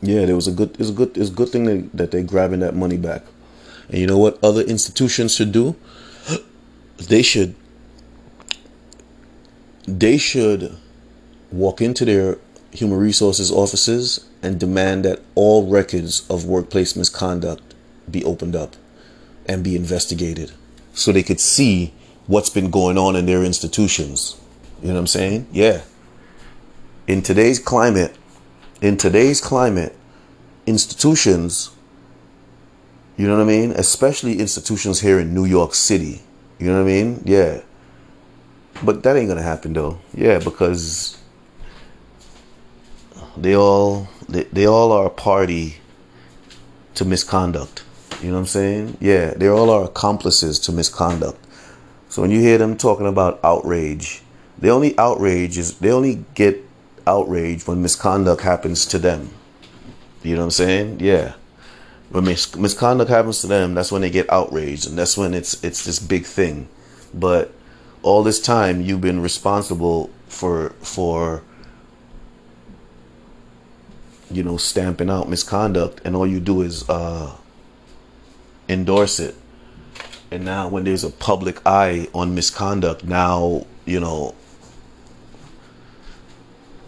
yeah, 0.00 0.24
there 0.26 0.34
was 0.34 0.48
a 0.48 0.52
good 0.52 0.76
it's 0.78 0.90
a 0.90 0.92
good 0.92 1.16
it's 1.16 1.30
a 1.30 1.32
good 1.32 1.48
thing 1.48 1.64
that, 1.64 1.96
that 1.96 2.10
they're 2.10 2.22
grabbing 2.22 2.60
that 2.60 2.74
money 2.74 2.96
back. 2.96 3.22
And 3.88 3.98
you 3.98 4.06
know 4.06 4.18
what 4.18 4.42
other 4.42 4.62
institutions 4.62 5.34
should 5.34 5.52
do? 5.52 5.76
They 6.96 7.22
should 7.22 7.56
they 9.86 10.16
should 10.16 10.76
walk 11.50 11.80
into 11.80 12.04
their 12.04 12.38
human 12.74 12.98
resources 12.98 13.50
offices 13.52 14.28
and 14.42 14.58
demand 14.58 15.04
that 15.04 15.20
all 15.34 15.66
records 15.66 16.28
of 16.28 16.44
workplace 16.44 16.96
misconduct 16.96 17.74
be 18.10 18.22
opened 18.24 18.56
up 18.56 18.76
and 19.46 19.62
be 19.62 19.76
investigated 19.76 20.52
so 20.92 21.12
they 21.12 21.22
could 21.22 21.40
see 21.40 21.94
what's 22.26 22.50
been 22.50 22.70
going 22.70 22.98
on 22.98 23.16
in 23.16 23.26
their 23.26 23.44
institutions. 23.44 24.38
You 24.82 24.88
know 24.88 24.94
what 24.94 25.00
I'm 25.00 25.06
saying? 25.06 25.46
Yeah. 25.52 25.82
In 27.06 27.22
today's 27.22 27.58
climate, 27.58 28.16
in 28.80 28.96
today's 28.96 29.40
climate, 29.40 29.94
institutions, 30.66 31.70
you 33.16 33.28
know 33.28 33.36
what 33.36 33.42
I 33.42 33.46
mean? 33.46 33.70
Especially 33.72 34.40
institutions 34.40 35.00
here 35.00 35.20
in 35.20 35.32
New 35.32 35.44
York 35.44 35.74
City. 35.74 36.22
You 36.58 36.68
know 36.68 36.82
what 36.82 36.90
I 36.90 36.92
mean? 36.92 37.22
Yeah. 37.24 37.60
But 38.82 39.02
that 39.04 39.16
ain't 39.16 39.28
gonna 39.28 39.42
happen 39.42 39.72
though. 39.72 40.00
Yeah, 40.12 40.38
because 40.38 41.16
they 43.36 43.56
all 43.56 44.08
they, 44.28 44.44
they 44.44 44.66
all 44.66 44.92
are 44.92 45.06
a 45.06 45.10
party 45.10 45.76
to 46.94 47.04
misconduct. 47.04 47.84
You 48.22 48.28
know 48.28 48.34
what 48.34 48.40
I'm 48.40 48.46
saying? 48.46 48.96
Yeah, 49.00 49.34
they 49.34 49.48
all 49.48 49.70
are 49.70 49.84
accomplices 49.84 50.58
to 50.60 50.72
misconduct. 50.72 51.38
So 52.08 52.22
when 52.22 52.30
you 52.30 52.40
hear 52.40 52.58
them 52.58 52.76
talking 52.76 53.06
about 53.06 53.40
outrage, 53.42 54.22
they 54.58 54.70
only 54.70 54.96
outrage 54.98 55.58
is 55.58 55.78
they 55.78 55.90
only 55.90 56.24
get 56.34 56.64
outrage 57.06 57.66
when 57.66 57.82
misconduct 57.82 58.42
happens 58.42 58.86
to 58.86 58.98
them. 58.98 59.30
You 60.22 60.34
know 60.36 60.42
what 60.42 60.44
I'm 60.44 60.50
saying? 60.52 61.00
Yeah. 61.00 61.34
When 62.10 62.24
mis- 62.24 62.54
misconduct 62.54 63.10
happens 63.10 63.40
to 63.40 63.46
them, 63.46 63.74
that's 63.74 63.90
when 63.90 64.02
they 64.02 64.10
get 64.10 64.30
outraged, 64.30 64.88
and 64.88 64.96
that's 64.96 65.16
when 65.16 65.34
it's 65.34 65.62
it's 65.64 65.84
this 65.84 65.98
big 65.98 66.24
thing. 66.24 66.68
But 67.12 67.52
all 68.02 68.22
this 68.22 68.40
time, 68.40 68.80
you've 68.80 69.00
been 69.00 69.20
responsible 69.20 70.10
for 70.28 70.70
for 70.80 71.42
you 74.30 74.42
know, 74.42 74.56
stamping 74.56 75.10
out 75.10 75.28
misconduct, 75.28 76.00
and 76.04 76.16
all 76.16 76.26
you 76.26 76.40
do 76.40 76.62
is 76.62 76.88
uh, 76.88 77.36
endorse 78.68 79.20
it. 79.20 79.34
And 80.30 80.44
now, 80.44 80.68
when 80.68 80.84
there's 80.84 81.04
a 81.04 81.10
public 81.10 81.64
eye 81.66 82.08
on 82.14 82.34
misconduct, 82.34 83.04
now 83.04 83.66
you 83.84 84.00
know 84.00 84.34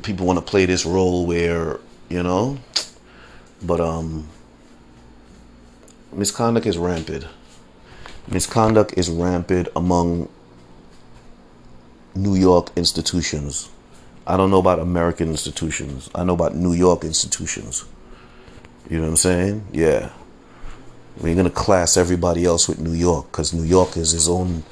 people 0.02 0.24
want 0.26 0.38
to 0.38 0.44
play 0.44 0.66
this 0.66 0.86
role 0.86 1.26
where 1.26 1.80
you 2.08 2.22
know, 2.22 2.58
but 3.62 3.80
um, 3.80 4.28
misconduct 6.12 6.66
is 6.66 6.78
rampant. 6.78 7.26
Misconduct 8.28 8.94
is 8.96 9.08
rampant 9.08 9.68
among 9.76 10.28
New 12.14 12.34
York 12.34 12.70
institutions. 12.76 13.68
I 14.26 14.36
don't 14.36 14.50
know 14.50 14.58
about 14.58 14.80
American 14.80 15.28
institutions. 15.28 16.10
I 16.14 16.24
know 16.24 16.34
about 16.34 16.54
New 16.54 16.72
York 16.72 17.04
institutions. 17.04 17.84
You 18.90 18.98
know 18.98 19.04
what 19.04 19.10
I'm 19.10 19.16
saying? 19.16 19.66
Yeah. 19.72 20.10
We're 21.18 21.34
going 21.34 21.46
to 21.46 21.50
class 21.50 21.96
everybody 21.96 22.44
else 22.44 22.68
with 22.68 22.78
New 22.78 22.92
York 22.92 23.30
because 23.30 23.54
New 23.54 23.62
York 23.62 23.96
is 23.96 24.10
his 24.10 24.28
own 24.28 24.64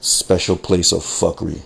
special 0.00 0.56
place 0.56 0.92
of 0.92 1.00
fuckery. 1.00 1.62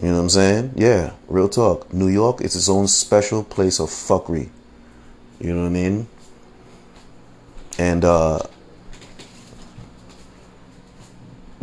You 0.00 0.08
know 0.08 0.14
what 0.14 0.20
I'm 0.22 0.28
saying? 0.30 0.72
Yeah, 0.76 1.12
real 1.28 1.48
talk. 1.48 1.92
New 1.92 2.08
York 2.08 2.40
is 2.40 2.56
its 2.56 2.70
own 2.70 2.88
special 2.88 3.44
place 3.44 3.78
of 3.80 3.90
fuckery. 3.90 4.48
You 5.38 5.52
know 5.52 5.60
what 5.60 5.66
I 5.66 5.70
mean? 5.70 6.08
And 7.78 8.04
uh, 8.04 8.40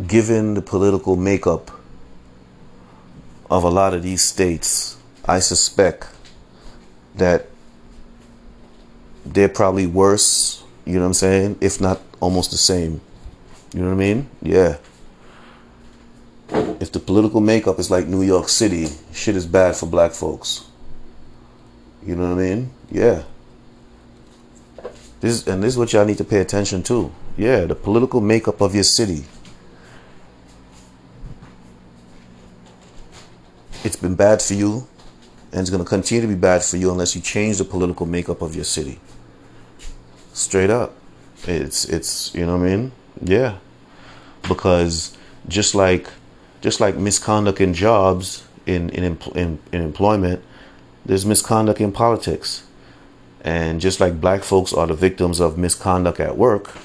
given 0.06 0.54
the 0.54 0.62
political 0.62 1.16
makeup 1.16 1.72
of 3.50 3.64
a 3.64 3.70
lot 3.70 3.94
of 3.94 4.02
these 4.02 4.22
states, 4.22 4.96
I 5.24 5.38
suspect 5.40 6.08
that 7.14 7.46
they're 9.24 9.48
probably 9.48 9.86
worse. 9.86 10.62
You 10.84 10.94
know 10.94 11.00
what 11.00 11.06
I'm 11.06 11.14
saying? 11.14 11.58
If 11.60 11.80
not 11.80 12.00
almost 12.20 12.50
the 12.50 12.56
same. 12.56 13.00
You 13.74 13.80
know 13.80 13.88
what 13.88 13.94
I 13.94 13.98
mean? 13.98 14.28
Yeah. 14.42 14.78
If 16.50 16.92
the 16.92 17.00
political 17.00 17.40
makeup 17.40 17.78
is 17.78 17.90
like 17.90 18.06
New 18.06 18.22
York 18.22 18.48
City, 18.48 18.88
shit 19.12 19.36
is 19.36 19.46
bad 19.46 19.76
for 19.76 19.86
black 19.86 20.12
folks. 20.12 20.64
You 22.04 22.16
know 22.16 22.34
what 22.34 22.38
I 22.38 22.42
mean? 22.42 22.70
Yeah. 22.90 23.24
This 25.20 25.46
and 25.46 25.62
this 25.62 25.74
is 25.74 25.78
what 25.78 25.92
y'all 25.92 26.06
need 26.06 26.18
to 26.18 26.24
pay 26.24 26.40
attention 26.40 26.82
to. 26.84 27.12
Yeah, 27.36 27.66
the 27.66 27.74
political 27.74 28.20
makeup 28.20 28.60
of 28.60 28.74
your 28.74 28.84
city. 28.84 29.24
It's 33.88 33.96
been 33.96 34.16
bad 34.16 34.42
for 34.42 34.52
you, 34.52 34.86
and 35.50 35.62
it's 35.62 35.70
going 35.70 35.82
to 35.82 35.88
continue 35.88 36.20
to 36.20 36.28
be 36.28 36.34
bad 36.34 36.62
for 36.62 36.76
you 36.76 36.90
unless 36.90 37.16
you 37.16 37.22
change 37.22 37.56
the 37.56 37.64
political 37.64 38.04
makeup 38.04 38.42
of 38.42 38.54
your 38.54 38.66
city. 38.66 39.00
Straight 40.34 40.68
up. 40.68 40.92
It's 41.44 41.86
it's 41.86 42.34
you 42.34 42.44
know 42.44 42.58
what 42.58 42.66
I 42.66 42.76
mean? 42.76 42.92
Yeah. 43.22 43.56
Because 44.46 45.16
just 45.48 45.74
like 45.74 46.10
just 46.60 46.80
like 46.80 46.96
misconduct 46.96 47.62
in 47.62 47.72
jobs 47.72 48.46
in 48.66 48.90
in 48.90 49.04
in, 49.34 49.58
in 49.72 49.80
employment, 49.80 50.44
there's 51.06 51.24
misconduct 51.24 51.80
in 51.80 51.90
politics. 51.90 52.64
And 53.40 53.80
just 53.80 54.00
like 54.00 54.20
black 54.20 54.42
folks 54.42 54.74
are 54.74 54.86
the 54.86 54.92
victims 54.92 55.40
of 55.40 55.56
misconduct 55.56 56.20
at 56.20 56.36
work, 56.36 56.76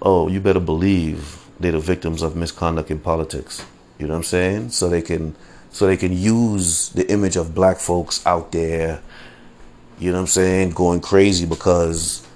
oh, 0.00 0.28
you 0.28 0.40
better 0.40 0.60
believe 0.60 1.44
they're 1.60 1.72
the 1.72 1.78
victims 1.78 2.22
of 2.22 2.34
misconduct 2.36 2.90
in 2.90 3.00
politics. 3.00 3.66
You 3.98 4.06
know 4.06 4.14
what 4.14 4.20
I'm 4.20 4.24
saying? 4.24 4.70
So 4.70 4.88
they 4.88 5.02
can 5.02 5.36
so 5.76 5.86
they 5.86 5.98
can 5.98 6.16
use 6.16 6.88
the 6.88 7.06
image 7.12 7.36
of 7.36 7.54
black 7.54 7.76
folks 7.76 8.24
out 8.24 8.50
there, 8.50 9.02
you 9.98 10.10
know 10.10 10.16
what 10.16 10.22
I'm 10.22 10.26
saying, 10.26 10.70
going 10.70 11.02
crazy 11.02 11.44
because 11.44 12.26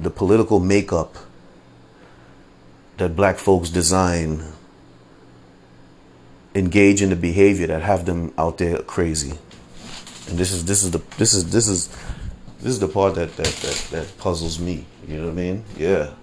the 0.00 0.10
political 0.10 0.58
makeup 0.58 1.14
that 2.96 3.14
black 3.14 3.38
folks 3.38 3.70
design 3.70 4.42
engage 6.56 7.02
in 7.02 7.10
the 7.10 7.14
behavior 7.14 7.68
that 7.68 7.82
have 7.82 8.04
them 8.04 8.34
out 8.36 8.58
there 8.58 8.82
crazy. 8.82 9.38
And 10.28 10.36
this 10.36 10.50
is 10.50 10.64
this 10.64 10.82
is 10.82 10.90
the 10.90 11.00
this 11.18 11.34
is 11.34 11.52
this 11.52 11.68
is 11.68 11.86
this 12.58 12.72
is 12.72 12.80
the 12.80 12.88
part 12.88 13.14
that 13.14 13.36
that 13.36 13.46
that, 13.46 13.86
that 13.92 14.18
puzzles 14.18 14.58
me. 14.58 14.86
You 15.06 15.18
know 15.18 15.26
what 15.26 15.30
I 15.30 15.34
mean? 15.34 15.64
Yeah. 15.78 16.14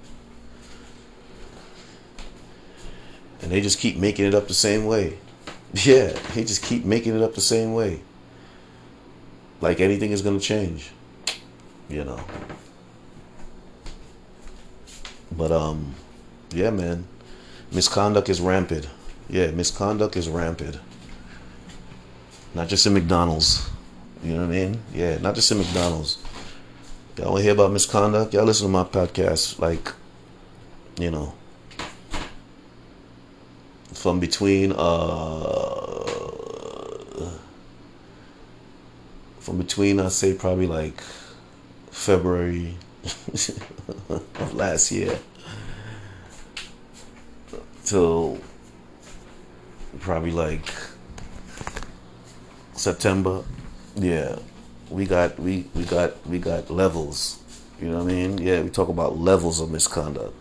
And 3.42 3.50
they 3.50 3.62
just 3.62 3.80
keep 3.80 3.96
making 3.96 4.26
it 4.26 4.36
up 4.36 4.50
the 4.50 4.54
same 4.54 4.86
way. 4.88 5.20
Yeah, 5.74 6.18
they 6.34 6.44
just 6.44 6.64
keep 6.64 6.86
making 6.86 7.16
it 7.16 7.22
up 7.22 7.36
the 7.36 7.42
same 7.42 7.74
way. 7.74 8.02
Like 9.62 9.80
anything 9.80 10.12
is 10.12 10.22
gonna 10.22 10.40
change. 10.40 10.92
You 11.90 12.04
know. 12.04 12.20
But 15.32 15.52
um 15.52 15.96
yeah 16.52 16.70
man. 16.70 17.08
Misconduct 17.72 18.30
is 18.30 18.40
rampant. 18.40 18.88
Yeah, 19.30 19.52
misconduct 19.52 20.16
is 20.16 20.30
rampant. 20.30 20.80
Not 22.54 22.70
just 22.70 22.86
in 22.86 22.94
McDonald's. 22.94 23.70
You 24.24 24.34
know 24.34 24.40
what 24.40 24.56
I 24.56 24.60
mean? 24.60 24.82
Yeah, 24.94 25.18
not 25.18 25.36
just 25.36 25.52
in 25.52 25.60
McDonald's. 25.60 26.18
Y'all 27.18 27.32
want 27.32 27.40
to 27.40 27.44
hear 27.44 27.54
about 27.54 27.72
misconduct? 27.72 28.34
Y'all 28.34 28.46
listen 28.46 28.68
to 28.68 28.72
my 28.72 28.84
podcast, 28.84 29.60
like, 29.60 29.92
you 31.00 31.12
know, 31.12 31.34
from 34.08 34.22
between 34.22 34.72
uh 34.72 36.06
from 39.42 39.58
between 39.58 40.00
I 40.00 40.08
say 40.08 40.34
probably 40.34 40.66
like 40.66 41.02
February 41.92 42.78
of 44.10 44.54
last 44.54 44.94
year 44.94 45.20
till 47.84 48.40
probably 50.00 50.32
like 50.32 50.74
September. 52.76 53.44
Yeah, 53.98 54.40
we 54.90 55.06
got 55.06 55.38
we 55.38 55.66
we 55.76 55.84
got 55.84 56.26
we 56.26 56.40
got 56.40 56.70
levels. 56.72 57.44
You 57.82 57.90
know 57.90 58.06
what 58.06 58.14
I 58.14 58.16
mean? 58.16 58.38
Yeah, 58.38 58.62
we 58.62 58.70
talk 58.70 58.88
about 58.88 59.18
levels 59.18 59.60
of 59.60 59.70
misconduct. 59.70 60.34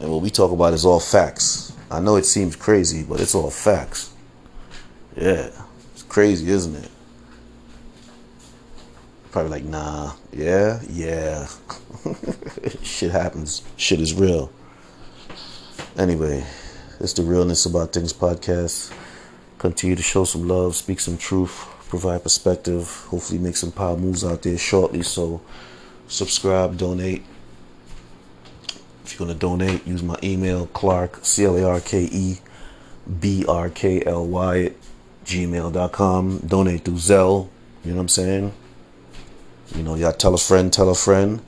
And 0.00 0.10
what 0.10 0.22
we 0.22 0.30
talk 0.30 0.52
about 0.52 0.74
is 0.74 0.84
all 0.84 1.00
facts. 1.00 1.72
I 1.90 2.00
know 2.00 2.16
it 2.16 2.26
seems 2.26 2.56
crazy, 2.56 3.02
but 3.02 3.20
it's 3.20 3.34
all 3.34 3.50
facts. 3.50 4.12
Yeah. 5.16 5.50
It's 5.92 6.02
crazy, 6.02 6.50
isn't 6.50 6.74
it? 6.74 6.90
Probably 9.30 9.50
like, 9.50 9.64
nah, 9.64 10.12
yeah, 10.32 10.80
yeah. 10.88 11.48
Shit 12.82 13.10
happens. 13.10 13.62
Shit 13.76 14.00
is 14.00 14.14
real. 14.14 14.50
Anyway. 15.96 16.44
It's 17.00 17.12
the 17.12 17.22
Realness 17.22 17.66
About 17.66 17.92
Things 17.92 18.12
podcast. 18.12 18.92
Continue 19.58 19.96
to 19.96 20.02
show 20.02 20.24
some 20.24 20.46
love, 20.46 20.76
speak 20.76 21.00
some 21.00 21.18
truth, 21.18 21.66
provide 21.88 22.22
perspective, 22.22 22.88
hopefully 23.08 23.40
make 23.40 23.56
some 23.56 23.72
power 23.72 23.96
moves 23.96 24.24
out 24.24 24.42
there 24.42 24.56
shortly. 24.56 25.02
So 25.02 25.40
subscribe, 26.06 26.78
donate. 26.78 27.24
If 29.04 29.12
you're 29.12 29.26
gonna 29.26 29.38
donate, 29.38 29.86
use 29.86 30.02
my 30.02 30.16
email, 30.22 30.66
Clark, 30.68 31.20
C 31.22 31.44
L 31.44 31.56
A 31.56 31.64
R 31.64 31.80
K 31.80 32.08
E 32.10 32.38
B 33.20 33.44
R 33.46 33.68
K 33.68 34.02
L 34.04 34.26
Y 34.26 34.64
at 34.64 34.72
gmail.com. 35.24 36.38
Donate 36.38 36.84
through 36.84 36.94
Zelle. 36.94 37.48
You 37.84 37.90
know 37.90 37.96
what 37.96 38.02
I'm 38.02 38.08
saying? 38.08 38.52
You 39.74 39.82
know, 39.82 39.94
y'all 39.94 40.12
tell 40.12 40.34
a 40.34 40.38
friend, 40.38 40.72
tell 40.72 40.88
a 40.88 40.94
friend. 40.94 41.42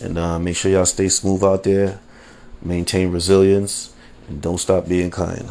And 0.00 0.18
uh, 0.18 0.38
make 0.38 0.56
sure 0.56 0.70
y'all 0.70 0.84
stay 0.84 1.08
smooth 1.08 1.42
out 1.42 1.64
there. 1.64 1.98
Maintain 2.62 3.10
resilience 3.10 3.94
and 4.28 4.42
don't 4.42 4.58
stop 4.58 4.86
being 4.86 5.10
kind. 5.10 5.50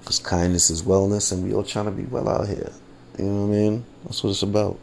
Because 0.00 0.18
kindness 0.18 0.70
is 0.70 0.82
wellness, 0.82 1.32
and 1.32 1.44
we 1.44 1.54
all 1.54 1.62
trying 1.62 1.86
to 1.86 1.90
be 1.90 2.02
well 2.02 2.28
out 2.28 2.48
here. 2.48 2.72
You 3.18 3.24
know 3.24 3.46
what 3.46 3.54
I 3.54 3.58
mean? 3.58 3.84
That's 4.04 4.22
what 4.22 4.30
it's 4.30 4.42
about. 4.42 4.78